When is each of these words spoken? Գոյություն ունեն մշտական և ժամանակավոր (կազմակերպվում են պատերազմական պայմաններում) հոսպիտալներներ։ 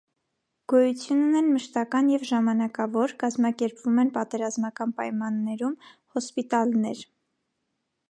Գոյություն 0.71 1.19
ունեն 1.25 1.51
մշտական 1.57 2.09
և 2.13 2.25
ժամանակավոր 2.31 3.15
(կազմակերպվում 3.25 4.03
են 4.07 4.13
պատերազմական 4.19 4.97
պայմաններում) 5.03 5.81
հոսպիտալներներ։ 5.93 7.09